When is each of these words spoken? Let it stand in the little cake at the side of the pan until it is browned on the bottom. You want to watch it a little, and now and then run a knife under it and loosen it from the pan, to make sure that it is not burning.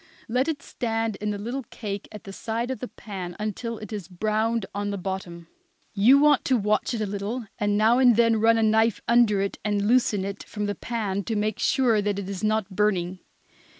Let 0.27 0.47
it 0.47 0.63
stand 0.63 1.15
in 1.17 1.29
the 1.29 1.37
little 1.37 1.61
cake 1.69 2.07
at 2.11 2.23
the 2.23 2.33
side 2.33 2.71
of 2.71 2.79
the 2.79 2.87
pan 2.87 3.35
until 3.37 3.77
it 3.77 3.93
is 3.93 4.07
browned 4.07 4.65
on 4.73 4.89
the 4.89 4.97
bottom. 4.97 5.47
You 5.93 6.17
want 6.17 6.43
to 6.45 6.57
watch 6.57 6.95
it 6.95 7.01
a 7.01 7.05
little, 7.05 7.45
and 7.59 7.77
now 7.77 7.99
and 7.99 8.15
then 8.15 8.39
run 8.41 8.57
a 8.57 8.63
knife 8.63 8.99
under 9.07 9.41
it 9.41 9.59
and 9.63 9.85
loosen 9.87 10.25
it 10.25 10.41
from 10.41 10.65
the 10.65 10.73
pan, 10.73 11.23
to 11.25 11.35
make 11.35 11.59
sure 11.59 12.01
that 12.01 12.17
it 12.17 12.27
is 12.27 12.43
not 12.43 12.71
burning. 12.71 13.19